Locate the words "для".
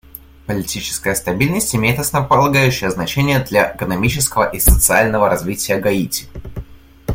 3.39-3.75